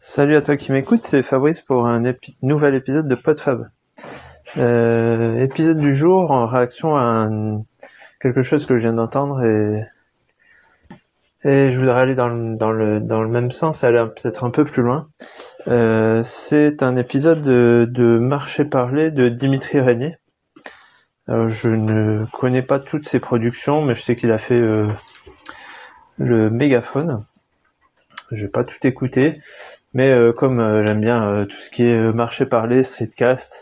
Salut 0.00 0.36
à 0.36 0.42
toi 0.42 0.56
qui 0.56 0.70
m'écoute, 0.70 1.04
c'est 1.04 1.22
Fabrice 1.22 1.60
pour 1.60 1.88
un 1.88 2.00
nouvel 2.40 2.76
épisode 2.76 3.08
de 3.08 3.16
PodFab. 3.16 3.68
Euh, 4.56 5.42
épisode 5.42 5.78
du 5.78 5.92
jour 5.92 6.30
en 6.30 6.46
réaction 6.46 6.96
à 6.96 7.28
quelque 8.20 8.42
chose 8.44 8.64
que 8.64 8.76
je 8.76 8.82
viens 8.82 8.92
d'entendre 8.92 9.44
et, 9.44 9.82
je 11.42 11.76
voudrais 11.76 12.00
aller 12.00 12.14
dans 12.14 12.28
le, 12.28 13.26
même 13.26 13.50
sens, 13.50 13.82
aller 13.82 14.00
peut-être 14.14 14.44
un 14.44 14.50
peu 14.50 14.64
plus 14.64 14.84
loin. 14.84 15.08
Euh, 15.66 16.22
c'est 16.22 16.84
un 16.84 16.94
épisode 16.94 17.42
de, 17.42 17.84
de 17.90 18.20
Marché 18.20 18.64
Parler 18.64 19.10
de 19.10 19.28
Dimitri 19.28 19.80
Régnier. 19.80 20.16
je 21.26 21.70
ne 21.70 22.24
connais 22.32 22.62
pas 22.62 22.78
toutes 22.78 23.08
ses 23.08 23.18
productions, 23.18 23.82
mais 23.82 23.96
je 23.96 24.02
sais 24.02 24.14
qu'il 24.14 24.30
a 24.30 24.38
fait 24.38 24.54
euh, 24.54 24.86
le 26.18 26.50
mégaphone. 26.50 27.24
Je 28.30 28.42
vais 28.44 28.50
pas 28.50 28.64
tout 28.64 28.86
écouter, 28.86 29.40
mais 29.94 30.10
euh, 30.10 30.32
comme 30.32 30.60
euh, 30.60 30.84
j'aime 30.84 31.00
bien 31.00 31.26
euh, 31.26 31.44
tout 31.46 31.60
ce 31.60 31.70
qui 31.70 31.86
est 31.86 32.12
marché 32.12 32.44
parler, 32.44 32.82
streetcast, 32.82 33.58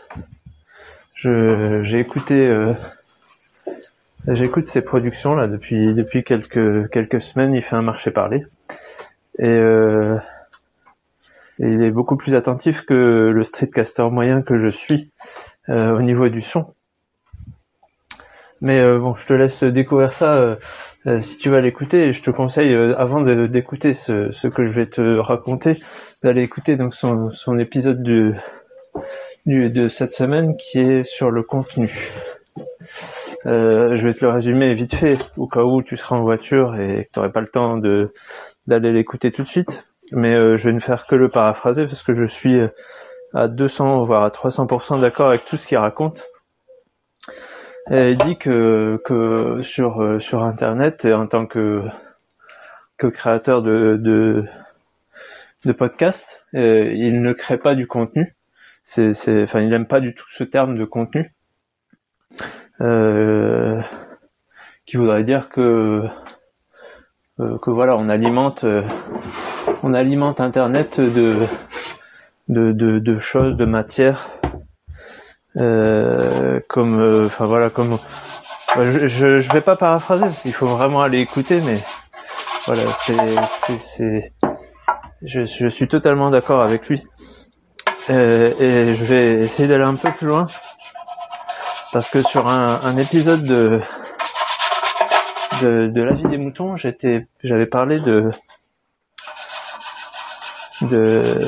je 1.13 1.79
j'ai 1.83 1.99
écouté 1.99 2.53
j'écoute 4.27 4.67
ses 4.67 4.81
productions 4.81 5.33
là 5.33 5.47
depuis 5.47 5.93
depuis 5.95 6.23
quelques 6.23 6.89
quelques 6.91 7.21
semaines. 7.21 7.55
Il 7.55 7.61
fait 7.63 7.75
un 7.75 7.81
marché 7.81 8.11
parler 8.11 8.45
et, 9.39 9.47
et 9.47 10.17
il 11.59 11.81
est 11.81 11.89
beaucoup 11.89 12.17
plus 12.17 12.35
attentif 12.35 12.83
que 12.83 12.93
le 13.33 13.43
streetcaster 13.43 14.11
moyen 14.11 14.43
que 14.43 14.59
je 14.59 14.67
suis 14.67 15.09
au 15.67 16.01
niveau 16.03 16.29
du 16.29 16.41
son. 16.41 16.75
Mais 18.61 18.81
bon, 18.97 19.13
je 19.15 19.27
te 19.27 19.33
laisse 19.33 19.63
découvrir 19.63 20.11
ça 20.11 20.57
euh, 21.07 21.19
si 21.19 21.37
tu 21.37 21.49
vas 21.49 21.61
l'écouter, 21.61 22.11
je 22.11 22.21
te 22.21 22.31
conseille 22.31 22.73
euh, 22.73 22.93
avant 22.97 23.21
d'écouter 23.21 23.93
ce, 23.93 24.31
ce, 24.31 24.47
que 24.47 24.65
je 24.65 24.73
vais 24.73 24.87
te 24.87 25.17
raconter, 25.19 25.73
d'aller 26.21 26.41
écouter 26.41 26.75
donc 26.75 26.95
son, 26.95 27.31
son 27.31 27.57
épisode 27.59 28.03
du, 28.03 28.33
du, 29.45 29.69
de 29.69 29.87
cette 29.87 30.13
semaine 30.13 30.57
qui 30.57 30.79
est 30.79 31.03
sur 31.05 31.31
le 31.31 31.43
contenu. 31.43 32.11
Euh, 33.45 33.95
je 33.95 34.05
vais 34.05 34.13
te 34.13 34.25
le 34.25 34.31
résumer 34.31 34.73
vite 34.73 34.95
fait, 34.95 35.17
au 35.37 35.47
cas 35.47 35.61
où 35.61 35.81
tu 35.81 35.95
seras 35.95 36.17
en 36.17 36.23
voiture 36.23 36.75
et 36.75 37.05
que 37.05 37.11
tu 37.13 37.19
n'aurais 37.19 37.31
pas 37.31 37.41
le 37.41 37.47
temps 37.47 37.77
de 37.77 38.13
d'aller 38.65 38.91
l'écouter 38.91 39.31
tout 39.31 39.43
de 39.43 39.47
suite. 39.47 39.85
Mais 40.11 40.33
euh, 40.33 40.57
je 40.57 40.65
vais 40.69 40.73
ne 40.73 40.79
faire 40.79 41.05
que 41.05 41.15
le 41.15 41.29
paraphraser 41.29 41.85
parce 41.85 42.03
que 42.03 42.13
je 42.13 42.25
suis 42.25 42.59
à 43.33 43.47
200 43.47 44.03
voire 44.03 44.23
à 44.23 44.29
300% 44.29 44.99
d'accord 44.99 45.27
avec 45.27 45.45
tout 45.45 45.55
ce 45.55 45.67
qu'il 45.67 45.77
raconte. 45.77 46.25
Elle 47.89 48.17
dit 48.17 48.37
que, 48.37 49.01
que 49.05 49.61
sur, 49.63 50.01
euh, 50.01 50.19
sur 50.19 50.43
Internet, 50.43 51.05
en 51.05 51.25
tant 51.25 51.45
que, 51.45 51.83
que 52.97 53.07
créateur 53.07 53.61
de, 53.61 53.97
de, 53.97 54.43
de 55.65 55.71
podcast, 55.71 56.43
euh, 56.53 56.91
il 56.93 57.21
ne 57.21 57.31
crée 57.31 57.57
pas 57.57 57.75
du 57.75 57.87
contenu. 57.87 58.35
C'est, 58.83 59.13
c'est, 59.13 59.43
enfin, 59.43 59.61
il 59.61 59.69
n'aime 59.69 59.87
pas 59.87 60.01
du 60.01 60.13
tout 60.13 60.25
ce 60.29 60.43
terme 60.43 60.77
de 60.77 60.83
contenu. 60.83 61.33
Euh, 62.81 63.81
qui 64.85 64.97
voudrait 64.97 65.23
dire 65.23 65.49
que 65.49 66.03
euh, 67.39 67.57
que 67.59 67.69
voilà, 67.69 67.95
on 67.97 68.09
alimente, 68.09 68.65
on 69.81 69.93
alimente 69.93 70.41
Internet 70.41 70.99
de 70.99 71.47
de, 72.49 72.71
de, 72.71 72.99
de 72.99 73.19
choses, 73.19 73.55
de 73.57 73.65
matières 73.65 74.29
euh, 75.57 76.59
comme, 76.67 76.99
euh, 76.99 77.25
enfin 77.25 77.45
voilà, 77.45 77.69
comme, 77.69 77.97
je, 78.75 79.07
je, 79.07 79.39
je, 79.39 79.51
vais 79.51 79.61
pas 79.61 79.75
paraphraser 79.75 80.23
parce 80.23 80.41
qu'il 80.41 80.53
faut 80.53 80.67
vraiment 80.67 81.01
aller 81.01 81.19
écouter, 81.19 81.59
mais 81.61 81.79
voilà, 82.65 82.83
c'est, 82.99 83.77
c'est, 83.79 84.33
je, 85.23 85.45
je 85.45 85.67
suis 85.67 85.87
totalement 85.87 86.29
d'accord 86.29 86.61
avec 86.61 86.87
lui. 86.87 87.03
Euh, 88.09 88.53
et 88.59 88.93
je 88.93 89.03
vais 89.03 89.33
essayer 89.43 89.67
d'aller 89.67 89.83
un 89.83 89.95
peu 89.95 90.09
plus 90.11 90.27
loin 90.27 90.45
parce 91.91 92.09
que 92.09 92.21
sur 92.23 92.47
un, 92.47 92.79
un 92.83 92.95
épisode 92.97 93.43
de, 93.43 93.81
de, 95.61 95.87
de 95.87 96.01
la 96.01 96.13
vie 96.13 96.27
des 96.27 96.37
moutons, 96.37 96.77
j'étais, 96.77 97.27
j'avais 97.43 97.65
parlé 97.65 97.99
de, 97.99 98.29
de, 100.83 101.41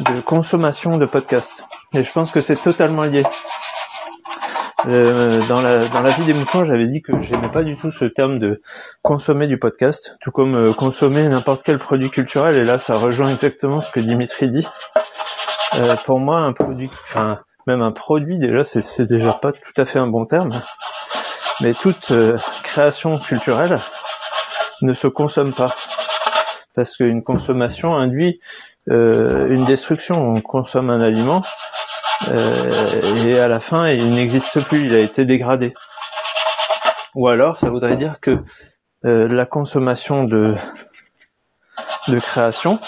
de 0.00 0.20
consommation 0.22 0.98
de 0.98 1.06
podcasts. 1.06 1.64
Et 1.94 2.04
je 2.04 2.12
pense 2.12 2.30
que 2.30 2.40
c'est 2.40 2.56
totalement 2.56 3.04
lié. 3.04 3.22
Euh, 4.86 5.40
dans, 5.48 5.60
la, 5.60 5.78
dans 5.88 6.02
la 6.02 6.10
vie 6.10 6.24
des 6.24 6.34
moutons, 6.34 6.64
j'avais 6.64 6.86
dit 6.86 7.02
que 7.02 7.12
j'aimais 7.22 7.50
pas 7.50 7.62
du 7.62 7.76
tout 7.76 7.90
ce 7.90 8.04
terme 8.04 8.38
de 8.38 8.62
consommer 9.02 9.46
du 9.46 9.58
podcast, 9.58 10.16
tout 10.20 10.30
comme 10.30 10.54
euh, 10.54 10.72
consommer 10.72 11.26
n'importe 11.26 11.62
quel 11.64 11.78
produit 11.78 12.10
culturel. 12.10 12.56
Et 12.56 12.64
là, 12.64 12.78
ça 12.78 12.96
rejoint 12.96 13.30
exactement 13.30 13.80
ce 13.80 13.90
que 13.90 14.00
Dimitri 14.00 14.50
dit. 14.50 14.66
Euh, 15.76 15.96
pour 16.06 16.20
moi, 16.20 16.38
un 16.38 16.52
produit, 16.52 16.90
enfin 17.08 17.40
même 17.66 17.82
un 17.82 17.92
produit 17.92 18.38
déjà, 18.38 18.64
c'est 18.64 19.02
déjà 19.04 19.32
pas 19.32 19.52
tout 19.52 19.80
à 19.80 19.84
fait 19.84 19.98
un 19.98 20.06
bon 20.06 20.24
terme. 20.24 20.50
Mais 21.60 21.74
toute 21.74 22.12
euh, 22.12 22.36
création 22.62 23.18
culturelle 23.18 23.78
ne 24.82 24.92
se 24.92 25.08
consomme 25.08 25.52
pas, 25.52 25.74
parce 26.74 26.96
qu'une 26.96 27.22
consommation 27.22 27.96
induit 27.96 28.40
euh, 28.90 29.48
une 29.48 29.64
destruction. 29.64 30.14
On 30.16 30.40
consomme 30.40 30.88
un 30.88 31.00
aliment 31.00 31.42
et 32.26 33.38
à 33.38 33.48
la 33.48 33.60
fin 33.60 33.88
il 33.88 34.10
n'existe 34.10 34.60
plus, 34.64 34.84
il 34.84 34.94
a 34.94 35.00
été 35.00 35.24
dégradé. 35.24 35.74
Ou 37.14 37.28
alors 37.28 37.58
ça 37.58 37.70
voudrait 37.70 37.96
dire 37.96 38.16
que 38.20 38.38
euh, 39.04 39.28
la 39.28 39.46
consommation 39.46 40.24
de, 40.24 40.54
de 42.08 42.18
création 42.18 42.80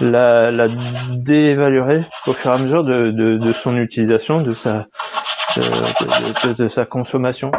la, 0.00 0.50
la 0.50 0.66
au 0.66 2.32
fur 2.32 2.50
et 2.50 2.54
à 2.54 2.58
mesure 2.58 2.84
de, 2.84 3.10
de, 3.10 3.36
de 3.36 3.52
son 3.52 3.76
utilisation, 3.76 4.38
de 4.38 4.54
sa, 4.54 4.86
de, 5.56 6.52
de, 6.52 6.68
sa 6.68 6.84
consommation, 6.84 7.50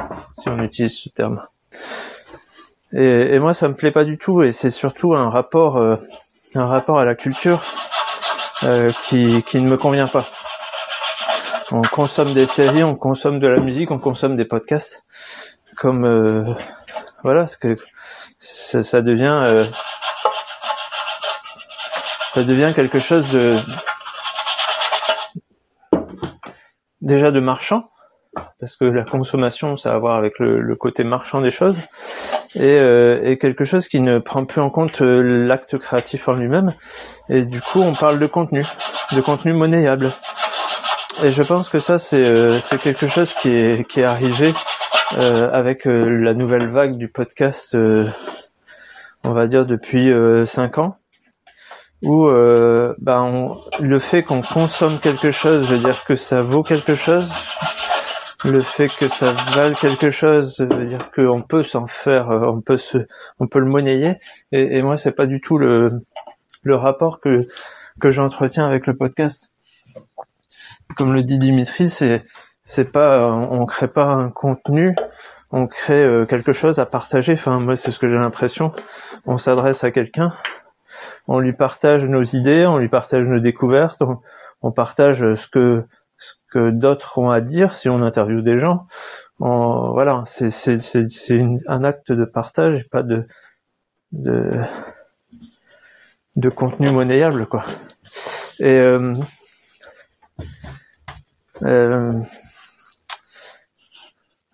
si 0.41 0.49
on 0.49 0.59
utilise 0.59 0.97
ce 0.97 1.09
terme. 1.09 1.45
Et, 2.93 3.35
et, 3.35 3.39
moi, 3.39 3.53
ça 3.53 3.67
me 3.67 3.75
plaît 3.75 3.91
pas 3.91 4.05
du 4.05 4.17
tout, 4.17 4.41
et 4.41 4.51
c'est 4.51 4.71
surtout 4.71 5.13
un 5.13 5.29
rapport, 5.29 5.77
euh, 5.77 5.95
un 6.55 6.65
rapport 6.65 6.99
à 6.99 7.05
la 7.05 7.15
culture 7.15 7.61
euh, 8.63 8.89
qui, 9.03 9.43
qui 9.43 9.61
ne 9.61 9.69
me 9.69 9.77
convient 9.77 10.07
pas. 10.07 10.25
On 11.71 11.83
consomme 11.83 12.33
des 12.33 12.47
séries, 12.47 12.83
on 12.83 12.95
consomme 12.95 13.39
de 13.39 13.47
la 13.47 13.59
musique, 13.59 13.91
on 13.91 13.99
consomme 13.99 14.35
des 14.35 14.45
podcasts, 14.45 15.03
comme 15.77 16.03
euh, 16.03 16.53
voilà, 17.23 17.47
ce 17.47 17.57
que 17.57 17.77
ça, 18.39 19.01
devient 19.01 19.39
euh, 19.45 19.63
ça 22.33 22.43
devient 22.43 22.73
quelque 22.75 22.97
chose 22.97 23.31
de 23.31 23.55
déjà 27.01 27.29
de 27.29 27.39
marchand, 27.39 27.91
parce 28.59 28.75
que 28.75 28.85
la 28.85 29.03
consommation, 29.03 29.77
ça 29.77 29.91
a 29.91 29.95
à 29.95 29.99
voir 29.99 30.15
avec 30.15 30.39
le, 30.39 30.75
côté 30.75 31.03
marchand 31.03 31.39
des 31.39 31.51
choses, 31.51 31.77
et, 32.55 32.79
euh, 32.79 33.21
et, 33.23 33.37
quelque 33.37 33.63
chose 33.63 33.87
qui 33.87 34.01
ne 34.01 34.17
prend 34.17 34.43
plus 34.45 34.61
en 34.61 34.71
compte 34.71 35.01
l'acte 35.01 35.77
créatif 35.77 36.27
en 36.27 36.33
lui-même. 36.33 36.73
Et 37.29 37.43
du 37.43 37.61
coup, 37.61 37.79
on 37.79 37.93
parle 37.93 38.17
de 38.17 38.25
contenu, 38.25 38.63
de 39.15 39.21
contenu 39.21 39.53
monnayable. 39.53 40.09
Et 41.23 41.29
je 41.29 41.43
pense 41.43 41.69
que 41.69 41.79
ça, 41.79 41.99
c'est 41.99 42.25
euh, 42.25 42.59
quelque 42.81 43.07
chose 43.07 43.33
qui 43.33 43.49
est, 43.49 43.87
qui 43.87 43.99
est 44.01 44.05
arrivé 44.05 44.53
euh, 45.17 45.49
avec 45.51 45.85
euh, 45.85 46.05
la 46.05 46.33
nouvelle 46.33 46.69
vague 46.69 46.97
du 46.97 47.09
podcast, 47.09 47.75
on 49.23 49.31
va 49.31 49.47
dire 49.47 49.65
depuis 49.65 50.11
5 50.45 50.77
ans, 50.77 50.97
où 52.03 52.29
ben, 52.99 53.57
le 53.79 53.99
fait 53.99 54.23
qu'on 54.23 54.41
consomme 54.41 54.99
quelque 54.99 55.31
chose 55.31 55.69
veut 55.69 55.77
dire 55.77 56.05
que 56.05 56.15
ça 56.15 56.41
vaut 56.41 56.63
quelque 56.63 56.95
chose, 56.95 57.29
le 58.45 58.61
fait 58.61 58.87
que 58.87 59.09
ça 59.09 59.33
vale 59.53 59.75
quelque 59.75 60.11
chose 60.11 60.59
veut 60.59 60.85
dire 60.85 61.11
qu'on 61.11 61.41
peut 61.41 61.63
s'en 61.63 61.87
faire, 61.87 62.31
euh, 62.31 62.47
on 62.47 62.61
peut 62.61 62.77
se, 62.77 62.97
on 63.39 63.47
peut 63.47 63.59
le 63.59 63.65
monnayer. 63.65 64.13
Et, 64.53 64.77
et 64.77 64.81
moi, 64.81 64.97
c'est 64.97 65.11
pas 65.11 65.25
du 65.25 65.41
tout 65.41 65.57
le, 65.57 65.91
le 66.63 66.75
rapport 66.75 67.19
que 67.19 67.39
que 67.99 68.11
j'entretiens 68.11 68.65
avec 68.65 68.87
le 68.87 68.95
podcast. 68.95 69.48
Comme 70.95 71.13
le 71.13 71.23
dit 71.23 71.37
Dimitri, 71.37 71.89
c'est 71.89 72.23
c'est 72.61 72.91
pas, 72.91 73.25
on, 73.31 73.65
crée 73.65 73.87
pas 73.87 74.05
un 74.05 74.29
contenu, 74.29 74.95
on 75.51 75.65
crée 75.65 76.03
euh, 76.03 76.25
quelque 76.25 76.51
chose 76.51 76.77
à 76.77 76.85
partager. 76.85 77.33
Enfin, 77.33 77.59
moi, 77.59 77.75
c'est 77.75 77.89
ce 77.91 77.99
que 77.99 78.07
j'ai 78.07 78.17
l'impression. 78.17 78.73
On 79.25 79.37
s'adresse 79.37 79.83
à 79.83 79.91
quelqu'un, 79.91 80.31
on 81.27 81.39
lui 81.39 81.53
partage 81.53 82.05
nos 82.07 82.21
idées, 82.21 82.65
on 82.67 82.77
lui 82.77 82.89
partage 82.89 83.27
nos 83.27 83.39
découvertes, 83.39 84.01
on, 84.01 84.19
on 84.61 84.71
partage 84.71 85.33
ce 85.33 85.47
que 85.47 85.85
ce 86.17 86.33
que 86.51 86.69
d'autres 86.69 87.17
ont 87.17 87.29
à 87.29 87.39
dire 87.41 87.73
si 87.73 87.89
on 87.89 88.03
interviewe 88.03 88.41
des 88.41 88.57
gens. 88.57 88.87
voilà, 89.39 90.23
c'est 90.25 90.49
c'est 90.49 90.79
c'est 90.81 91.41
un 91.67 91.83
acte 91.83 92.11
de 92.11 92.25
partage, 92.25 92.89
pas 92.89 93.03
de 93.03 93.25
de 94.11 94.51
de 96.35 96.49
contenu 96.49 96.91
monnayable 96.91 97.47
quoi. 97.47 97.63
Et 98.59 98.77
euh, 98.77 99.13
euh, 101.63 102.13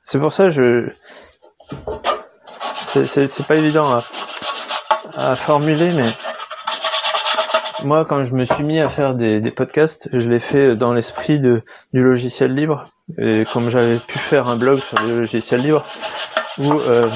c'est 0.03 0.19
pour 0.19 0.33
ça 0.33 0.49
je 0.49 0.89
c'est 2.93 3.27
c'est 3.27 3.47
pas 3.47 3.55
évident 3.55 3.85
à, 3.85 4.01
à 5.15 5.35
formuler 5.35 5.91
mais 5.93 6.05
moi, 7.85 8.05
quand 8.05 8.23
je 8.23 8.33
me 8.33 8.45
suis 8.45 8.63
mis 8.63 8.79
à 8.79 8.89
faire 8.89 9.13
des, 9.13 9.39
des 9.41 9.51
podcasts, 9.51 10.09
je 10.11 10.27
l'ai 10.29 10.39
fait 10.39 10.75
dans 10.75 10.93
l'esprit 10.93 11.39
de, 11.39 11.61
du 11.93 12.01
logiciel 12.01 12.53
libre. 12.53 12.85
Et 13.17 13.43
comme 13.45 13.69
j'avais 13.69 13.97
pu 13.97 14.17
faire 14.17 14.49
un 14.49 14.55
blog 14.55 14.77
sur 14.77 14.99
le 15.03 15.19
logiciel 15.19 15.61
libre, 15.61 15.83
où 16.57 16.73
euh, 16.73 17.07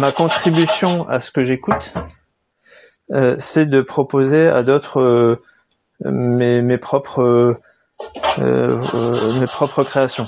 ma 0.00 0.12
contribution 0.12 1.08
à 1.08 1.20
ce 1.20 1.30
que 1.30 1.44
j'écoute, 1.44 1.92
euh, 3.10 3.36
c'est 3.38 3.66
de 3.66 3.80
proposer 3.80 4.48
à 4.48 4.62
d'autres 4.62 5.00
euh, 5.00 5.42
mes, 6.04 6.62
mes 6.62 6.78
propres 6.78 7.22
euh, 7.22 7.60
mes 8.38 9.46
propres 9.46 9.84
créations. 9.84 10.26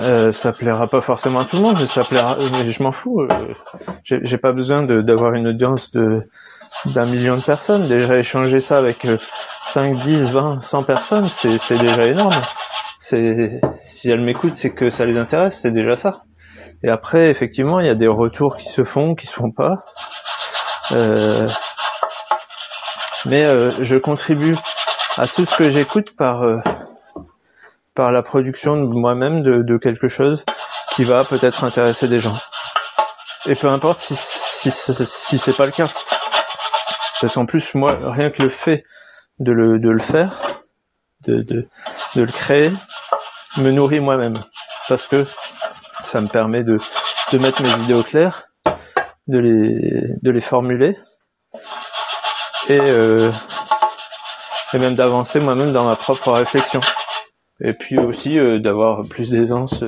Euh, 0.00 0.30
ça 0.30 0.52
plaira 0.52 0.86
pas 0.86 1.00
forcément 1.00 1.40
à 1.40 1.44
tout 1.44 1.56
le 1.56 1.62
monde, 1.62 1.76
mais 1.80 1.86
ça 1.86 2.04
plaira. 2.04 2.36
Mais 2.52 2.70
je 2.70 2.82
m'en 2.82 2.92
fous. 2.92 3.26
J'ai 4.04 4.20
j'ai 4.22 4.38
pas 4.38 4.52
besoin 4.52 4.84
d'avoir 4.84 5.34
une 5.34 5.48
audience 5.48 5.90
de 5.90 6.20
d'un 6.86 7.06
million 7.06 7.34
de 7.34 7.42
personnes. 7.42 7.88
Déjà 7.88 8.16
échanger 8.16 8.60
ça 8.60 8.78
avec 8.78 9.06
5, 9.64 9.94
10, 9.94 10.30
20, 10.30 10.60
100 10.60 10.82
personnes, 10.84 11.24
c'est 11.24 11.78
déjà 11.80 12.06
énorme. 12.06 12.40
C'est 13.00 13.60
si 13.80 14.10
elles 14.10 14.24
m'écoutent, 14.24 14.56
c'est 14.56 14.70
que 14.70 14.90
ça 14.90 15.04
les 15.04 15.18
intéresse, 15.18 15.58
c'est 15.60 15.72
déjà 15.72 15.96
ça. 15.96 16.22
Et 16.84 16.90
après, 16.90 17.30
effectivement, 17.30 17.80
il 17.80 17.86
y 17.86 17.90
a 17.90 17.96
des 17.96 18.06
retours 18.06 18.56
qui 18.56 18.68
se 18.68 18.84
font, 18.84 19.14
qui 19.14 19.26
se 19.26 19.32
font 19.32 19.50
pas. 19.50 19.84
Euh, 20.92 21.46
mais 23.26 23.44
euh, 23.44 23.70
je 23.80 23.96
contribue 23.96 24.54
à 25.18 25.26
tout 25.26 25.44
ce 25.44 25.56
que 25.56 25.70
j'écoute 25.70 26.14
par 26.16 26.44
euh, 26.44 26.58
par 27.94 28.12
la 28.12 28.22
production 28.22 28.76
de 28.76 28.86
moi-même 28.86 29.42
de, 29.42 29.62
de 29.62 29.76
quelque 29.76 30.06
chose 30.06 30.44
qui 30.94 31.02
va 31.02 31.24
peut-être 31.24 31.64
intéresser 31.64 32.06
des 32.06 32.20
gens. 32.20 32.36
Et 33.46 33.56
peu 33.56 33.68
importe 33.68 33.98
si 33.98 34.14
si, 34.14 34.70
si, 34.70 35.38
c'est 35.38 35.56
pas 35.56 35.66
le 35.66 35.72
cas, 35.72 35.88
parce 37.20 37.34
qu'en 37.34 37.46
plus 37.46 37.74
moi 37.74 37.98
rien 38.12 38.30
que 38.30 38.42
le 38.42 38.50
fait 38.50 38.84
de 39.40 39.52
le 39.52 39.80
de 39.80 39.90
le 39.90 40.00
faire, 40.00 40.62
de 41.26 41.42
de 41.42 41.68
de 42.14 42.22
le 42.22 42.32
créer, 42.32 42.70
me 43.58 43.70
nourrit 43.72 44.00
moi-même. 44.00 44.36
Parce 44.88 45.06
que 45.08 45.24
ça 46.04 46.20
me 46.20 46.28
permet 46.28 46.62
de 46.62 46.78
de 47.32 47.38
mettre 47.38 47.62
mes 47.62 47.70
idées 47.82 47.94
au 47.94 48.04
clair, 48.04 48.44
de 49.26 49.38
les 49.38 50.14
de 50.22 50.30
les 50.30 50.40
formuler. 50.40 50.96
Et, 52.68 52.80
euh, 52.80 53.30
et 54.72 54.78
même 54.78 54.94
d'avancer 54.94 55.40
moi-même 55.40 55.72
dans 55.72 55.84
ma 55.84 55.96
propre 55.96 56.32
réflexion. 56.32 56.80
Et 57.60 57.72
puis 57.72 57.98
aussi 57.98 58.38
euh, 58.38 58.58
d'avoir 58.60 59.06
plus 59.08 59.30
d'aisance 59.30 59.84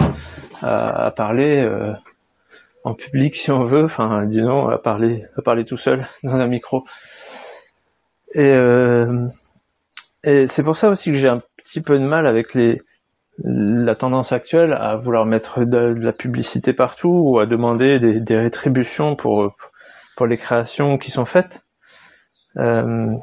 à, 0.62 1.06
à 1.06 1.10
parler 1.10 1.62
euh, 1.62 1.92
en 2.84 2.94
public 2.94 3.36
si 3.36 3.50
on 3.50 3.64
veut, 3.64 3.84
enfin 3.84 4.24
disons 4.26 4.68
à 4.68 4.78
parler 4.78 5.24
à 5.36 5.42
parler 5.42 5.64
tout 5.64 5.76
seul 5.76 6.06
dans 6.22 6.34
un 6.34 6.46
micro. 6.46 6.84
Et, 8.34 8.52
euh, 8.52 9.26
et 10.24 10.46
c'est 10.46 10.62
pour 10.62 10.76
ça 10.76 10.88
aussi 10.88 11.10
que 11.10 11.16
j'ai 11.16 11.28
un 11.28 11.40
petit 11.58 11.80
peu 11.80 11.98
de 11.98 12.04
mal 12.04 12.26
avec 12.26 12.54
les 12.54 12.82
la 13.42 13.94
tendance 13.94 14.32
actuelle 14.32 14.74
à 14.74 14.96
vouloir 14.96 15.24
mettre 15.24 15.60
de, 15.60 15.94
de 15.94 16.04
la 16.04 16.12
publicité 16.12 16.74
partout 16.74 17.22
ou 17.24 17.38
à 17.38 17.46
demander 17.46 17.98
des, 17.98 18.20
des 18.20 18.36
rétributions 18.36 19.16
pour 19.16 19.56
pour 20.16 20.26
les 20.26 20.36
créations 20.36 20.98
qui 20.98 21.10
sont 21.10 21.24
faites. 21.24 21.64
Euh, 22.58 23.14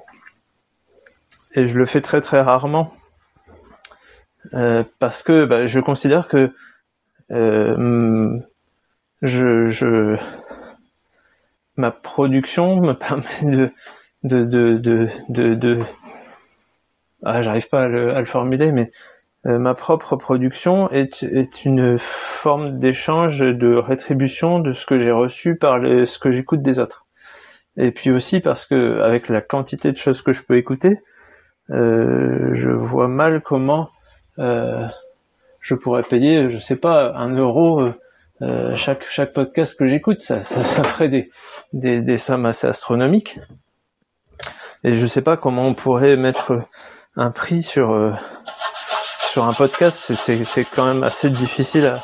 et 1.58 1.66
je 1.66 1.78
le 1.78 1.86
fais 1.86 2.02
très 2.02 2.22
très 2.22 2.40
rarement. 2.40 2.94
Euh, 4.54 4.84
parce 5.00 5.24
que 5.24 5.46
bah, 5.46 5.66
je 5.66 5.80
considère 5.80 6.30
que 6.30 6.54
euh, 7.32 8.40
je, 9.24 9.68
je 9.68 10.18
ma 11.76 11.92
production 11.92 12.78
me 12.78 12.94
permet 12.94 13.72
de 14.24 14.46
de 14.46 14.78
de 14.78 15.56
de 15.56 15.80
ah 17.24 17.42
j'arrive 17.42 17.68
pas 17.68 17.84
à 17.84 17.88
le, 17.88 18.26
formuler 18.26 18.72
mais 18.72 18.92
euh, 19.48 19.58
ma 19.58 19.74
propre 19.74 20.16
production 20.16 20.90
est, 20.92 21.24
est 21.24 21.66
une 21.66 21.98
forme 22.00 22.80
d'échange 22.80 23.40
de 23.40 23.76
rétribution 23.76 24.60
de 24.60 24.74
ce 24.74 24.86
que 24.86 25.00
j'ai 25.00 25.12
reçu 25.12 25.56
par 25.56 25.82
ce 25.82 26.20
que 26.20 26.32
j'écoute 26.32 26.62
des 26.62 26.80
autres. 26.80 27.06
Et 27.78 27.92
puis 27.92 28.12
aussi 28.12 28.40
parce 28.40 28.66
que 28.66 29.02
avec 29.02 29.28
la 29.30 29.42
quantité 29.42 29.92
de 29.92 29.98
choses 29.98 30.22
que 30.22 30.34
je 30.34 30.42
peux 30.44 30.58
écouter, 30.58 31.00
je 31.70 32.70
vois 32.70 33.08
mal 33.08 33.42
comment 33.42 33.90
euh, 34.40 34.88
je 35.62 35.76
pourrais 35.76 36.04
payer, 36.04 36.50
je 36.50 36.60
sais 36.60 36.76
pas, 36.76 37.12
un 37.16 37.36
euro 37.36 37.90
euh, 38.42 38.76
chaque 38.76 39.04
chaque 39.10 39.34
podcast 39.34 39.78
que 39.78 39.88
j'écoute. 39.88 40.22
Ça, 40.22 40.44
ça, 40.44 40.64
ça 40.64 40.84
ferait 40.84 41.10
des, 41.10 41.30
des 41.74 42.02
des 42.02 42.18
sommes 42.18 42.46
assez 42.46 42.68
astronomiques. 42.68 43.40
Et 44.84 44.96
je 44.96 45.08
sais 45.08 45.22
pas 45.24 45.38
comment 45.38 45.64
on 45.64 45.74
pourrait 45.74 46.16
mettre 46.16 46.62
un 47.16 47.32
prix 47.32 47.64
sur 47.64 47.92
euh, 47.92 48.14
sur 49.32 49.46
un 49.48 49.54
podcast. 49.54 50.14
C'est 50.14 50.64
quand 50.66 50.86
même 50.86 51.04
assez 51.04 51.30
difficile 51.30 51.88
à, 51.88 52.00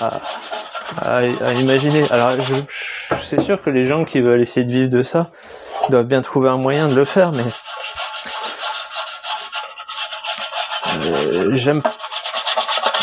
à 0.00 0.20
à, 0.96 1.16
à 1.18 1.52
imaginer. 1.52 2.02
Alors, 2.10 2.32
je, 2.32 2.54
je- 2.54 3.14
c'est 3.28 3.40
sûr 3.42 3.62
que 3.62 3.70
les 3.70 3.86
gens 3.86 4.04
qui 4.04 4.20
veulent 4.20 4.40
essayer 4.40 4.66
de 4.66 4.72
vivre 4.72 4.90
de 4.90 5.02
ça 5.04 5.30
doivent 5.88 6.06
bien 6.06 6.20
trouver 6.22 6.48
un 6.48 6.56
moyen 6.56 6.88
de 6.88 6.94
le 6.96 7.04
faire, 7.04 7.30
mais 7.30 7.44
euh, 10.79 10.79
j'aime 11.52 11.82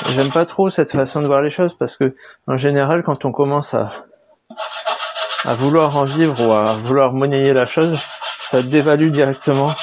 j'aime 0.09 0.29
pas 0.29 0.45
trop 0.45 0.69
cette 0.69 0.91
façon 0.91 1.21
de 1.21 1.27
voir 1.27 1.41
les 1.41 1.51
choses 1.51 1.75
parce 1.77 1.97
que 1.97 2.15
en 2.47 2.57
général, 2.57 3.03
quand 3.03 3.25
on 3.25 3.31
commence 3.31 3.73
à 3.73 3.91
à 5.45 5.53
vouloir 5.53 5.97
en 5.97 6.03
vivre 6.03 6.47
ou 6.47 6.51
à 6.51 6.73
vouloir 6.83 7.13
monnayer 7.13 7.53
la 7.53 7.65
chose, 7.65 7.99
ça 8.39 8.61
dévalue 8.61 9.09
directement 9.09 9.73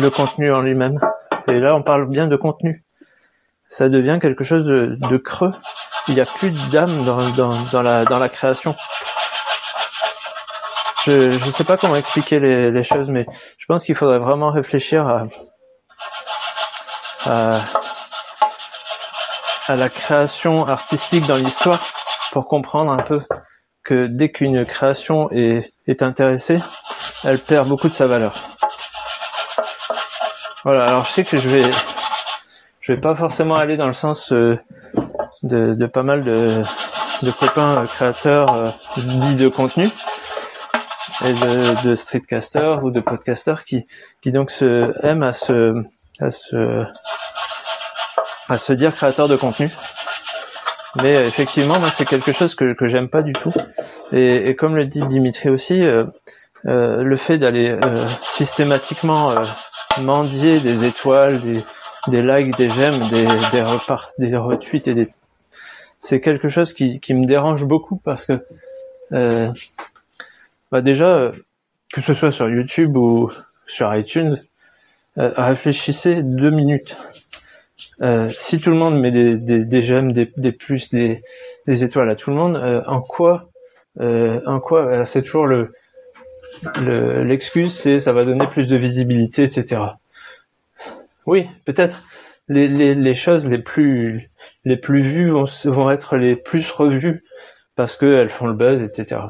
le 0.00 0.10
contenu 0.10 0.52
en 0.52 0.60
lui-même. 0.60 1.00
Et 1.48 1.58
là, 1.58 1.74
on 1.74 1.82
parle 1.82 2.08
bien 2.08 2.28
de 2.28 2.36
contenu. 2.36 2.84
Ça 3.66 3.88
devient 3.88 4.18
quelque 4.20 4.44
chose 4.44 4.64
de, 4.64 4.96
de 5.08 5.16
creux 5.16 5.50
il 6.08 6.14
n'y 6.14 6.20
a 6.20 6.24
plus 6.24 6.52
d'âme 6.70 7.04
dans, 7.04 7.28
dans, 7.30 7.54
dans, 7.72 7.82
la, 7.82 8.04
dans 8.04 8.18
la 8.18 8.28
création. 8.28 8.74
Je 11.04 11.32
ne 11.32 11.52
sais 11.52 11.64
pas 11.64 11.76
comment 11.76 11.96
expliquer 11.96 12.38
les, 12.38 12.70
les 12.70 12.84
choses, 12.84 13.08
mais 13.08 13.26
je 13.58 13.66
pense 13.66 13.84
qu'il 13.84 13.94
faudrait 13.94 14.18
vraiment 14.18 14.50
réfléchir 14.50 15.06
à, 15.06 15.26
à, 17.26 17.60
à 19.68 19.76
la 19.76 19.88
création 19.88 20.66
artistique 20.66 21.26
dans 21.26 21.36
l'histoire 21.36 21.80
pour 22.32 22.46
comprendre 22.46 22.90
un 22.92 23.02
peu 23.02 23.20
que 23.84 24.06
dès 24.06 24.30
qu'une 24.30 24.64
création 24.64 25.30
est, 25.32 25.72
est 25.86 26.02
intéressée, 26.02 26.58
elle 27.24 27.38
perd 27.38 27.68
beaucoup 27.68 27.88
de 27.88 27.94
sa 27.94 28.06
valeur. 28.06 28.34
Voilà, 30.64 30.84
alors 30.84 31.04
je 31.04 31.10
sais 31.10 31.24
que 31.24 31.38
je 31.38 31.48
vais 31.48 31.70
je 32.80 32.92
vais 32.92 33.00
pas 33.00 33.14
forcément 33.14 33.56
aller 33.56 33.76
dans 33.76 33.86
le 33.86 33.92
sens 33.92 34.32
euh, 34.32 34.58
de, 35.42 35.74
de 35.74 35.86
pas 35.86 36.02
mal 36.02 36.24
de, 36.24 36.62
de 37.22 37.30
copains 37.30 37.82
euh, 37.82 37.86
créateurs 37.86 38.54
euh, 38.54 38.68
dits 38.96 39.36
de 39.36 39.48
contenu 39.48 39.88
et 41.24 41.32
de, 41.32 41.88
de 41.88 41.94
streetcasters 41.94 42.82
ou 42.82 42.90
de 42.90 43.00
podcasters 43.00 43.64
qui, 43.64 43.86
qui 44.20 44.32
donc 44.32 44.50
se 44.50 44.92
aiment 45.06 45.22
à 45.22 45.32
se, 45.32 45.74
à 46.20 46.30
se, 46.30 46.84
à 48.52 48.58
se 48.58 48.72
dire 48.74 48.94
créateur 48.94 49.28
de 49.28 49.36
contenu. 49.36 49.70
Mais 51.02 51.16
euh, 51.16 51.22
effectivement, 51.22 51.78
moi, 51.78 51.88
c'est 51.90 52.04
quelque 52.04 52.32
chose 52.32 52.54
que, 52.54 52.74
que 52.74 52.86
j'aime 52.86 53.08
pas 53.08 53.22
du 53.22 53.32
tout. 53.32 53.52
Et, 54.12 54.50
et 54.50 54.56
comme 54.56 54.76
le 54.76 54.84
dit 54.84 55.00
Dimitri 55.00 55.48
aussi, 55.48 55.80
euh, 55.80 56.04
euh, 56.66 57.02
le 57.02 57.16
fait 57.16 57.38
d'aller 57.38 57.70
euh, 57.70 58.06
systématiquement 58.20 59.30
euh, 59.30 59.40
mendier 60.02 60.60
des 60.60 60.84
étoiles, 60.84 61.40
des, 61.40 61.64
des 62.08 62.20
likes, 62.20 62.54
des 62.58 62.68
j'aime, 62.68 62.98
des, 63.08 63.24
des, 63.24 63.62
des 64.18 64.36
retweets 64.36 64.88
et 64.88 64.94
des 64.94 65.08
c'est 65.98 66.20
quelque 66.20 66.48
chose 66.48 66.72
qui, 66.72 66.98
qui 67.00 67.14
me 67.14 67.26
dérange 67.26 67.64
beaucoup 67.64 67.96
parce 67.96 68.26
que 68.26 68.44
euh, 69.12 69.52
bah 70.72 70.82
déjà 70.82 71.30
que 71.94 72.00
ce 72.00 72.12
soit 72.12 72.32
sur 72.32 72.48
YouTube 72.50 72.96
ou 72.96 73.30
sur 73.68 73.94
iTunes, 73.94 74.36
réfléchissez 75.16 76.22
deux 76.22 76.50
minutes. 76.50 76.96
Euh, 78.00 78.28
si 78.30 78.58
tout 78.60 78.70
le 78.70 78.76
monde 78.76 78.98
met 79.00 79.10
des, 79.10 79.36
des, 79.36 79.64
des 79.64 79.82
j'aime, 79.82 80.12
des, 80.12 80.30
des 80.36 80.52
plus, 80.52 80.90
des, 80.90 81.22
des 81.66 81.84
étoiles 81.84 82.10
à 82.10 82.16
tout 82.16 82.30
le 82.30 82.36
monde, 82.36 82.56
euh, 82.56 82.82
en 82.86 83.00
quoi, 83.00 83.48
euh, 84.00 84.40
en 84.46 84.60
quoi, 84.60 84.84
euh, 84.86 85.04
c'est 85.04 85.22
toujours 85.22 85.46
le 85.46 85.72
le- 86.84 87.24
l'excuse, 87.24 87.74
c'est 87.76 87.98
ça 87.98 88.12
va 88.12 88.24
donner 88.24 88.46
plus 88.46 88.66
de 88.66 88.76
visibilité, 88.76 89.44
etc. 89.44 89.82
Oui, 91.26 91.46
peut-être 91.64 92.02
les, 92.48 92.68
les, 92.68 92.94
les 92.94 93.14
choses 93.14 93.48
les 93.48 93.58
plus 93.58 94.30
les 94.64 94.76
plus 94.76 95.02
vues 95.02 95.30
vont, 95.30 95.44
vont 95.64 95.90
être 95.90 96.16
les 96.16 96.36
plus 96.36 96.70
revues 96.70 97.24
parce 97.76 97.96
qu'elles 97.96 98.28
font 98.30 98.46
le 98.46 98.54
buzz, 98.54 98.82
etc. 98.82 99.20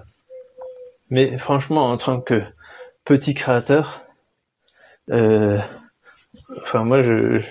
Mais 1.10 1.38
franchement, 1.38 1.90
en 1.90 1.96
tant 1.98 2.20
que 2.20 2.42
petit 3.04 3.34
créateur, 3.34 4.02
euh, 5.10 5.58
enfin 6.62 6.84
moi, 6.84 7.00
je, 7.02 7.38
je- 7.38 7.50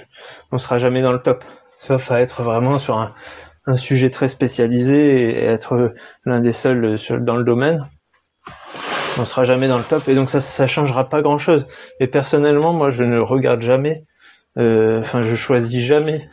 on 0.51 0.57
sera 0.57 0.77
jamais 0.77 1.01
dans 1.01 1.11
le 1.11 1.21
top, 1.21 1.43
sauf 1.79 2.11
à 2.11 2.21
être 2.21 2.43
vraiment 2.43 2.79
sur 2.79 2.97
un, 2.97 3.13
sujet 3.77 4.09
très 4.09 4.27
spécialisé 4.27 5.31
et 5.31 5.45
être 5.45 5.93
l'un 6.25 6.41
des 6.41 6.51
seuls 6.51 6.97
sur, 6.99 7.19
dans 7.21 7.37
le 7.37 7.43
domaine. 7.43 7.85
on 9.19 9.25
sera 9.25 9.43
jamais 9.43 9.67
dans 9.67 9.77
le 9.77 9.83
top 9.83 10.07
et 10.09 10.15
donc 10.15 10.29
ça 10.29 10.41
ça 10.41 10.67
changera 10.67 11.07
pas 11.09 11.21
grand 11.21 11.37
chose 11.37 11.67
et 11.99 12.07
personnellement 12.07 12.73
moi 12.73 12.89
je 12.91 13.03
ne 13.03 13.19
regarde 13.19 13.61
jamais 13.61 14.03
euh, 14.57 14.99
enfin 14.99 15.21
je 15.21 15.35
choisis 15.35 15.83
jamais 15.85 16.27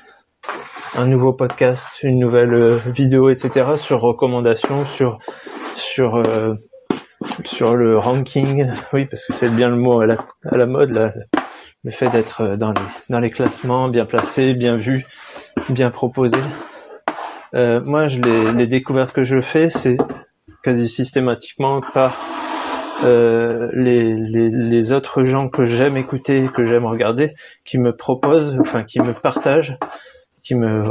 un 0.97 1.07
nouveau 1.07 1.33
podcast 1.33 1.87
une 2.03 2.19
nouvelle 2.19 2.55
euh, 2.55 2.77
vidéo 2.87 3.31
etc 3.31 3.73
sur 3.77 4.01
recommandation 4.01 4.85
sur 4.87 5.19
sur 5.77 6.17
euh, 6.17 6.55
sur 7.45 7.77
le 7.77 7.99
ranking. 7.99 8.71
Oui 8.93 9.05
parce 9.07 9.25
que 9.27 9.33
c'est 9.35 9.51
bien 9.55 9.69
le 9.69 9.77
mot 9.77 10.01
à 10.01 10.07
la, 10.07 10.17
à 10.51 10.57
la 10.57 10.67
mode 10.67 10.91
là 10.91 11.13
le 11.85 11.91
fait 11.91 12.09
d'être 12.11 12.57
dans 12.57 12.71
les 12.71 12.81
dans 13.09 13.21
les 13.21 13.31
classements 13.31 13.89
bien 13.89 14.05
placé 14.05 14.55
bien 14.55 14.77
vu 14.77 15.07
bien 15.69 15.91
proposé 15.91 16.39
moi 17.53 18.09
je 18.09 18.21
les, 18.21 18.53
les 18.53 18.67
découvertes 18.67 19.13
que 19.13 19.23
je 19.23 19.41
fais 19.41 19.71
c'est 19.71 19.97
quasi 20.63 20.89
systématiquement 20.89 21.81
par 21.81 22.17
euh, 23.05 23.69
les, 23.75 24.15
les, 24.15 24.51
les, 24.51 24.93
autres 24.93 25.23
gens 25.23 25.49
que 25.49 25.65
j'aime 25.65 25.97
écouter, 25.97 26.49
que 26.53 26.65
j'aime 26.65 26.85
regarder, 26.85 27.35
qui 27.65 27.79
me 27.79 27.95
proposent, 27.95 28.57
enfin 28.61 28.83
qui 28.83 28.99
me 28.99 29.13
partagent, 29.13 29.79
qui 30.43 30.57
me 30.57 30.83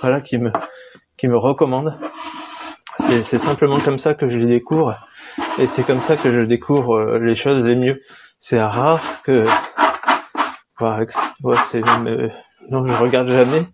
voilà, 0.00 0.20
qui 0.20 0.36
me 0.36 0.52
qui 1.16 1.28
me 1.28 1.38
recommandent. 1.38 1.98
C'est, 2.98 3.22
c'est 3.22 3.38
simplement 3.38 3.78
comme 3.78 3.98
ça 3.98 4.12
que 4.12 4.28
je 4.28 4.38
les 4.38 4.46
découvre, 4.46 4.96
et 5.58 5.66
c'est 5.66 5.84
comme 5.84 6.02
ça 6.02 6.16
que 6.16 6.30
je 6.30 6.42
découvre 6.42 6.96
euh, 6.96 7.18
les 7.18 7.34
choses 7.34 7.62
les 7.62 7.76
mieux. 7.76 8.02
C'est 8.38 8.62
rare 8.62 9.22
que, 9.24 9.46
c'est, 11.70 11.82
non, 12.70 12.86
je 12.86 12.96
regarde 13.02 13.28
jamais 13.28 13.66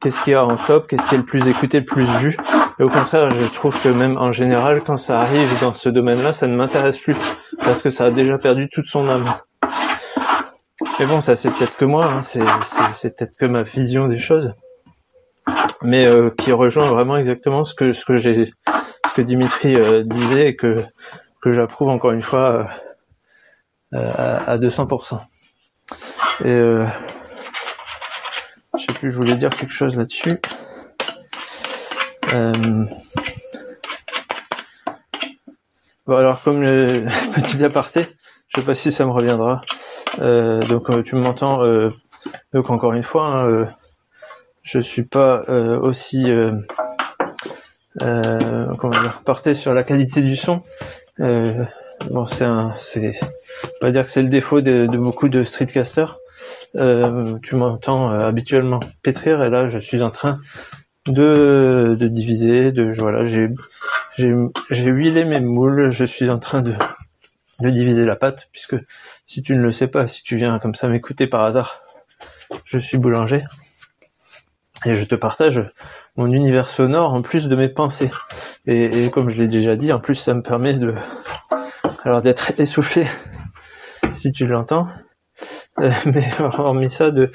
qu'est-ce 0.00 0.22
qu'il 0.24 0.32
y 0.32 0.36
a 0.36 0.44
en 0.44 0.56
top, 0.56 0.88
qu'est-ce 0.88 1.06
qui 1.06 1.14
est 1.14 1.18
le 1.18 1.24
plus 1.24 1.46
écouté, 1.48 1.80
le 1.80 1.84
plus 1.84 2.06
vu? 2.18 2.36
Et 2.78 2.82
au 2.82 2.88
contraire, 2.88 3.30
je 3.30 3.46
trouve 3.52 3.80
que 3.80 3.88
même 3.88 4.16
en 4.16 4.32
général, 4.32 4.82
quand 4.82 4.96
ça 4.96 5.20
arrive 5.20 5.60
dans 5.60 5.74
ce 5.74 5.88
domaine-là, 5.88 6.32
ça 6.32 6.46
ne 6.46 6.56
m'intéresse 6.56 6.98
plus 6.98 7.16
parce 7.58 7.82
que 7.82 7.90
ça 7.90 8.06
a 8.06 8.10
déjà 8.10 8.38
perdu 8.38 8.68
toute 8.70 8.86
son 8.86 9.08
âme. 9.08 9.26
Mais 10.98 11.06
bon, 11.06 11.20
ça 11.20 11.36
c'est 11.36 11.50
peut-être 11.50 11.76
que 11.76 11.84
moi, 11.84 12.06
hein, 12.06 12.22
c'est, 12.22 12.40
peut-être 12.40 13.36
que 13.38 13.46
ma 13.46 13.62
vision 13.62 14.08
des 14.08 14.18
choses, 14.18 14.54
mais 15.82 16.06
euh, 16.06 16.30
qui 16.30 16.52
rejoint 16.52 16.86
vraiment 16.86 17.16
exactement 17.16 17.64
ce 17.64 17.74
que 17.74 17.92
ce 17.92 18.04
que 18.04 18.16
j'ai, 18.16 18.46
ce 18.46 19.14
que 19.14 19.22
Dimitri 19.22 19.74
euh, 19.76 20.02
disait 20.04 20.48
et 20.48 20.56
que 20.56 20.74
que 21.42 21.50
j'approuve 21.50 21.88
encore 21.88 22.12
une 22.12 22.22
fois 22.22 22.66
euh, 23.94 24.12
à, 24.14 24.52
à 24.52 24.58
200%. 24.58 25.20
Et 26.44 26.58
je 28.78 28.86
sais 28.86 28.92
plus, 28.94 29.10
je 29.10 29.16
voulais 29.16 29.36
dire 29.36 29.50
quelque 29.50 29.72
chose 29.72 29.96
là-dessus. 29.96 30.40
Euh... 32.32 32.84
Bon 36.06 36.16
alors 36.16 36.40
comme 36.40 36.60
le 36.60 37.04
petit 37.34 37.62
aparté, 37.64 38.04
je 38.48 38.60
sais 38.60 38.66
pas 38.66 38.74
si 38.74 38.90
ça 38.90 39.04
me 39.04 39.12
reviendra. 39.12 39.60
Euh, 40.20 40.60
donc 40.62 40.90
euh, 40.90 41.02
tu 41.02 41.14
m'entends. 41.14 41.62
Euh, 41.62 41.90
donc 42.52 42.70
encore 42.70 42.94
une 42.94 43.02
fois, 43.02 43.26
hein, 43.26 43.46
euh, 43.46 43.66
je 44.62 44.80
suis 44.80 45.04
pas 45.04 45.42
aussi 45.48 46.26
comment 48.00 48.90
dire 49.02 49.22
porté 49.24 49.54
sur 49.54 49.72
la 49.72 49.84
qualité 49.84 50.20
du 50.20 50.34
son. 50.36 50.62
bon 51.18 52.26
c'est 52.26 52.44
un, 52.44 52.74
c'est, 52.76 53.12
va 53.80 53.90
dire 53.90 54.04
que 54.04 54.10
c'est 54.10 54.22
le 54.22 54.28
défaut 54.28 54.60
de, 54.60 54.86
beaucoup 54.96 55.28
de 55.28 55.42
streetcasters. 55.42 56.18
Euh, 56.76 57.38
tu 57.42 57.56
m'entends 57.56 58.10
euh, 58.10 58.26
habituellement 58.26 58.80
pétrir 59.02 59.42
et 59.42 59.50
là 59.50 59.68
je 59.68 59.78
suis 59.78 60.02
en 60.02 60.10
train 60.10 60.40
de, 61.06 61.96
de 61.98 62.08
diviser, 62.08 62.72
de 62.72 62.90
voilà, 62.98 63.24
j'ai 63.24 63.48
j'ai 64.16 64.32
j'ai 64.70 64.90
huilé 64.90 65.24
mes 65.24 65.40
moules, 65.40 65.90
je 65.90 66.04
suis 66.04 66.30
en 66.30 66.38
train 66.38 66.62
de 66.62 66.74
de 67.60 67.70
diviser 67.70 68.02
la 68.02 68.16
pâte 68.16 68.48
puisque 68.52 68.76
si 69.24 69.42
tu 69.42 69.54
ne 69.54 69.62
le 69.62 69.72
sais 69.72 69.88
pas, 69.88 70.06
si 70.06 70.22
tu 70.22 70.36
viens 70.36 70.58
comme 70.58 70.74
ça 70.74 70.88
m'écouter 70.88 71.26
par 71.26 71.44
hasard, 71.44 71.82
je 72.64 72.78
suis 72.78 72.96
boulanger 72.96 73.44
et 74.86 74.94
je 74.94 75.04
te 75.04 75.14
partage 75.14 75.60
mon 76.16 76.32
univers 76.32 76.68
sonore 76.68 77.12
en 77.12 77.22
plus 77.22 77.48
de 77.48 77.56
mes 77.56 77.68
pensées. 77.68 78.10
Et, 78.66 79.04
et 79.04 79.10
comme 79.10 79.28
je 79.28 79.38
l'ai 79.38 79.48
déjà 79.48 79.76
dit, 79.76 79.92
en 79.92 80.00
plus 80.00 80.14
ça 80.14 80.32
me 80.32 80.42
permet 80.42 80.74
de 80.74 80.94
alors 82.02 82.22
d'être 82.22 82.58
essoufflé 82.58 83.06
si 84.12 84.32
tu 84.32 84.46
l'entends 84.46 84.86
euh, 85.78 85.90
mais 86.06 86.28
hormis 86.40 86.90
ça, 86.90 87.10
de, 87.10 87.30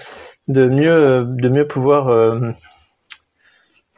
de 0.48 0.68
mieux, 0.68 1.26
de 1.26 1.50
mieux 1.50 1.68
pouvoir 1.68 2.10
euh, 2.10 2.52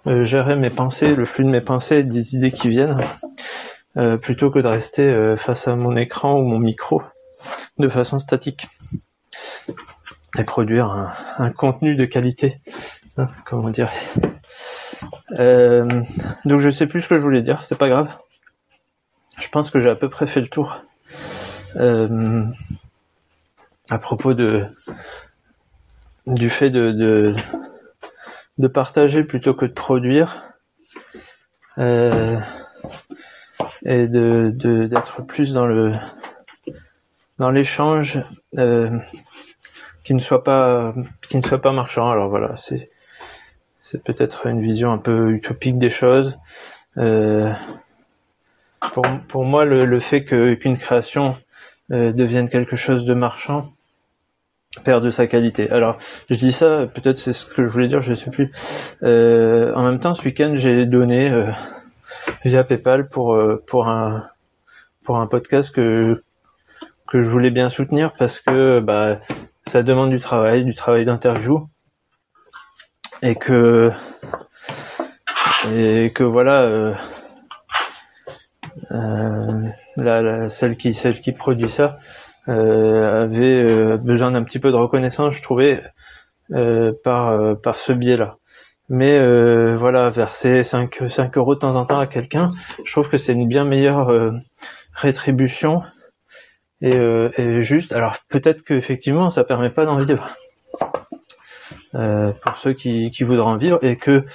euh, 0.08 0.24
gérer 0.24 0.56
mes 0.56 0.70
pensées, 0.70 1.16
le 1.16 1.26
flux 1.26 1.44
de 1.44 1.50
mes 1.50 1.62
pensées, 1.62 2.04
des 2.04 2.36
idées 2.36 2.52
qui 2.52 2.70
viennent, 2.70 2.98
plutôt 4.22 4.52
que 4.52 4.60
de 4.60 4.68
rester 4.68 5.36
face 5.38 5.68
à 5.68 5.76
mon 5.76 5.96
écran 5.96 6.36
ou 6.36 6.44
mon 6.44 6.60
micro 6.60 7.02
de 7.80 7.90
façon 7.90 8.20
statique 8.20 8.68
et 10.38 10.44
produire 10.44 11.12
un, 11.40 11.50
contenu 11.50 11.96
de 11.96 12.06
qualité, 12.06 12.62
hein, 13.18 13.26
comment 13.44 13.72
dire. 13.72 13.92
donc 15.32 16.60
je 16.60 16.70
sais 16.70 16.86
plus 16.86 17.02
ce 17.02 17.10
que 17.10 17.18
je 17.18 17.24
voulais 17.24 17.42
dire, 17.42 17.64
c'est 17.64 17.78
pas 17.78 17.90
grave. 17.90 18.16
Je 19.40 19.50
pense 19.50 19.72
que 19.72 19.80
j'ai 19.80 19.90
à 19.90 19.96
peu 19.96 20.10
près 20.10 20.28
fait 20.28 20.42
le 20.42 20.48
tour. 20.48 20.84
Euh, 21.76 22.46
à 23.90 24.00
propos 24.00 24.34
de 24.34 24.66
du 26.26 26.50
fait 26.50 26.70
de, 26.70 26.92
de, 26.92 27.36
de 28.58 28.68
partager 28.68 29.24
plutôt 29.24 29.54
que 29.54 29.66
de 29.66 29.72
produire 29.72 30.44
euh, 31.78 32.38
et 33.86 34.08
de 34.08 34.52
d'être 34.88 35.22
plus 35.26 35.54
dans 35.54 35.66
le 35.66 35.94
dans 37.38 37.52
l'échange 37.52 38.20
euh, 38.58 38.98
qui 40.04 40.14
ne 40.14 40.20
soit 40.20 40.44
pas 40.44 40.94
qui 41.30 41.38
ne 41.38 41.42
soit 41.44 41.62
pas 41.62 41.72
marchand. 41.72 42.10
Alors 42.10 42.30
voilà 42.30 42.56
c'est 42.58 42.90
c'est 43.82 44.04
peut-être 44.04 44.48
une 44.48 44.62
vision 44.62 44.92
un 44.92 44.98
peu 44.98 45.32
utopique 45.32 45.78
des 45.78 45.90
choses. 45.90 46.38
Euh, 46.98 47.54
pour, 48.94 49.06
pour 49.28 49.46
moi 49.46 49.66
le, 49.66 49.86
le 49.86 50.00
fait 50.00 50.26
que 50.26 50.56
qu'une 50.56 50.78
création 50.78 51.38
devienne 51.90 52.50
quelque 52.50 52.76
chose 52.76 53.06
de 53.06 53.14
marchand 53.14 53.72
perd 54.84 55.10
sa 55.10 55.28
qualité. 55.28 55.70
Alors, 55.70 55.98
je 56.30 56.36
dis 56.36 56.52
ça, 56.52 56.88
peut-être 56.94 57.18
c'est 57.18 57.34
ce 57.34 57.46
que 57.46 57.64
je 57.64 57.70
voulais 57.70 57.88
dire, 57.88 58.02
je 58.02 58.14
sais 58.14 58.30
plus. 58.30 58.52
Euh, 59.04 59.74
en 59.74 59.84
même 59.84 60.00
temps, 60.00 60.14
ce 60.14 60.24
week-end, 60.24 60.54
j'ai 60.56 60.86
donné 60.86 61.32
euh, 61.32 61.46
via 62.46 62.64
PayPal 62.64 63.10
pour 63.10 63.34
euh, 63.34 63.64
pour 63.68 63.88
un 63.88 64.28
pour 65.04 65.18
un 65.18 65.28
podcast 65.28 65.74
que 65.74 66.24
que 67.08 67.22
je 67.22 67.30
voulais 67.30 67.52
bien 67.52 67.70
soutenir 67.70 68.14
parce 68.18 68.40
que 68.40 68.80
bah 68.80 69.20
ça 69.66 69.84
demande 69.84 70.10
du 70.10 70.20
travail, 70.20 70.66
du 70.66 70.76
travail 70.76 71.06
d'interview 71.06 71.68
et 73.22 73.36
que 73.36 73.92
et 75.74 76.12
que 76.14 76.24
voilà 76.24 76.64
euh, 76.64 76.94
euh, 76.94 76.94
la, 78.90 80.50
celle 80.50 80.78
qui 80.78 80.94
celle 80.94 81.22
qui 81.22 81.32
produit 81.32 81.70
ça 81.70 81.98
euh, 82.48 83.24
avait 83.24 83.64
euh, 83.64 83.98
besoin 83.98 84.32
d'un 84.32 84.44
petit 84.44 84.60
peu 84.60 84.72
de 84.72 84.78
reconnaissance, 84.78 85.36
je 85.36 85.42
trouvais, 85.42 85.84
euh, 86.52 86.94
par 87.04 87.60
par 87.62 87.76
ce 87.76 87.94
biais-là. 87.94 88.38
Mais 88.90 89.20
voilà, 89.76 90.10
verser 90.10 90.64
5, 90.64 91.10
5 91.10 91.38
euros 91.38 91.56
de 91.56 91.60
temps 91.60 91.76
en 91.76 91.86
temps 91.86 92.00
à 92.00 92.08
quelqu'un, 92.08 92.52
je 92.86 92.92
trouve 92.92 93.10
que 93.10 93.18
c'est 93.18 93.34
une 93.34 93.48
bien 93.48 93.66
meilleure 93.66 94.32
rétribution 94.94 95.82
et, 96.82 96.96
et, 97.38 97.62
juste. 97.62 97.92
Alors 97.92 98.16
peut-être 98.30 98.64
qu'effectivement 98.64 99.30
ça 99.30 99.44
permet 99.44 99.72
pas 99.72 99.86
d'en 99.86 99.98
vivre 99.98 100.30
euh, 101.96 102.34
pour 102.44 102.58
ceux 102.58 102.74
qui, 102.74 103.12
qui 103.12 103.24
voudraient 103.24 103.48
en 103.48 103.58
vivre 103.58 103.80
et 103.82 103.96
que 103.96 104.26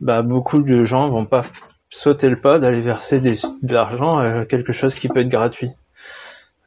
bah, 0.00 0.22
beaucoup 0.22 0.62
de 0.62 0.82
gens 0.82 1.08
vont 1.08 1.26
pas 1.26 1.42
sauter 1.90 2.28
le 2.28 2.40
pas 2.40 2.58
d'aller 2.58 2.80
verser 2.80 3.20
des, 3.20 3.34
de 3.62 3.74
l'argent 3.74 4.18
à 4.18 4.44
quelque 4.44 4.72
chose 4.72 4.94
qui 4.94 5.08
peut 5.08 5.20
être 5.20 5.28
gratuit. 5.28 5.70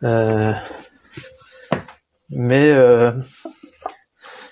Euh, 0.04 0.54
mais 2.30 2.70
euh, 2.70 3.12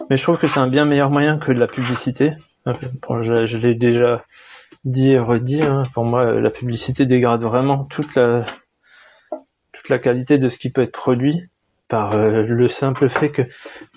mais 0.10 0.18
je 0.18 0.24
trouve 0.24 0.38
que 0.38 0.48
c'est 0.48 0.60
un 0.60 0.68
bien 0.68 0.86
meilleur 0.86 1.10
moyen 1.10 1.38
que 1.38 1.52
de 1.52 1.60
la 1.60 1.68
publicité. 1.68 2.34
je, 2.66 3.58
l'ai 3.58 3.76
déjà 3.76 4.24
dit 4.86 5.12
et 5.12 5.20
redit. 5.20 5.64
Hein. 5.64 5.84
Pour 5.94 6.04
moi, 6.04 6.40
la 6.40 6.50
publicité 6.50 7.06
dégrade 7.06 7.42
vraiment 7.42 7.86
toute 7.86 8.16
la 8.16 8.46
toute 9.74 9.90
la 9.90 10.00
qualité 10.00 10.38
de 10.38 10.48
ce 10.48 10.58
qui 10.58 10.70
peut 10.70 10.82
être 10.82 10.92
produit 10.92 11.50
par 11.88 12.14
euh, 12.14 12.44
le 12.44 12.68
simple 12.68 13.10
fait 13.10 13.32
que, 13.32 13.42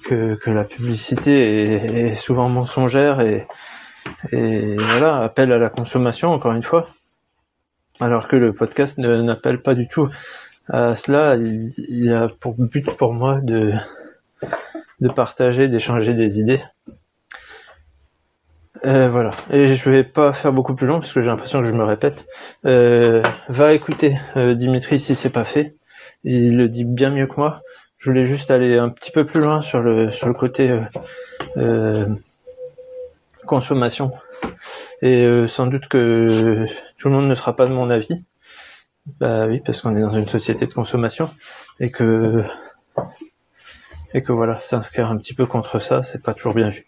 que, 0.05 0.37
que 0.37 0.51
la 0.51 0.65
publicité 0.65 1.33
est, 1.33 2.13
est, 2.13 2.15
souvent 2.15 2.49
mensongère 2.49 3.21
et, 3.21 3.47
et 4.33 4.77
voilà 4.77 5.19
appelle 5.19 5.53
à 5.53 5.59
la 5.59 5.69
consommation 5.69 6.31
encore 6.31 6.53
une 6.53 6.63
fois 6.63 6.89
alors 8.01 8.29
que 8.29 8.37
le 8.37 8.53
podcast 8.53 8.99
n'appelle 8.99 9.61
pas 9.61 9.75
du 9.75 9.89
tout 9.89 10.09
à 10.69 10.95
cela, 10.95 11.37
il, 11.37 12.13
a 12.13 12.29
pour 12.29 12.55
but 12.55 12.89
pour 12.97 13.13
moi 13.13 13.41
de, 13.43 13.73
de 15.01 15.09
partager, 15.09 15.69
d'échanger 15.69 16.15
des 16.15 16.41
idées. 16.41 16.63
Euh, 18.85 19.09
voilà. 19.09 19.31
Et 19.51 19.69
je 19.69 19.91
vais 19.91 20.03
pas 20.05 20.33
faire 20.33 20.53
beaucoup 20.53 20.75
plus 20.75 20.87
long 20.87 21.01
parce 21.01 21.13
que 21.13 21.21
j'ai 21.21 21.31
l'impression 21.31 21.61
que 21.61 21.69
je 21.69 21.75
me 21.75 21.85
répète. 21.85 22.27
Euh, 22.67 23.23
va 23.49 23.75
écouter 23.75 24.19
euh, 24.37 24.55
Dimitri 24.55 24.99
si 24.99 25.15
c'est 25.15 25.31
pas 25.31 25.45
fait. 25.45 25.77
Il 26.25 26.57
le 26.57 26.69
dit 26.69 26.85
bien 26.85 27.11
mieux 27.11 27.27
que 27.27 27.37
moi. 27.37 27.61
Je 27.99 28.11
voulais 28.11 28.27
juste 28.27 28.51
aller 28.51 28.79
un 28.79 28.89
petit 28.89 29.13
peu 29.13 29.25
plus 29.25 29.41
loin 29.41 29.63
sur 29.63 29.81
le 29.81 30.11
sur 30.11 30.27
le 30.27 30.35
côté 30.35 30.77
consommation. 33.47 34.13
Et 35.03 35.27
sans 35.49 35.67
doute 35.67 35.89
que 35.89 36.67
tout 36.99 37.09
le 37.09 37.15
monde 37.15 37.29
ne 37.29 37.35
sera 37.35 37.57
pas 37.57 37.67
de 37.67 37.73
mon 37.73 37.91
avis. 37.91 38.25
Bah 39.19 39.47
oui, 39.47 39.61
parce 39.65 39.81
qu'on 39.81 39.97
est 39.97 40.01
dans 40.01 40.11
une 40.11 40.29
société 40.29 40.67
de 40.67 40.73
consommation 40.73 41.29
et 41.81 41.91
que 41.91 42.45
et 44.15 44.23
que 44.23 44.33
voilà, 44.33 44.61
s'inscrire 44.61 45.11
un 45.11 45.17
petit 45.17 45.35
peu 45.35 45.47
contre 45.47 45.79
ça, 45.79 46.03
c'est 46.03 46.23
pas 46.23 46.35
toujours 46.35 46.55
bien 46.55 46.71
vu. 46.71 46.87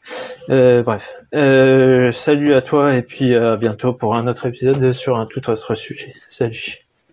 Euh, 0.50 0.82
bref, 0.82 1.14
euh, 1.34 2.12
salut 2.12 2.54
à 2.54 2.62
toi 2.62 2.94
et 2.94 3.02
puis 3.02 3.34
à 3.34 3.56
bientôt 3.56 3.94
pour 3.94 4.14
un 4.14 4.26
autre 4.26 4.46
épisode 4.46 4.92
sur 4.92 5.16
un 5.16 5.26
tout 5.26 5.48
autre 5.50 5.74
sujet. 5.74 6.14
Salut. 6.28 6.83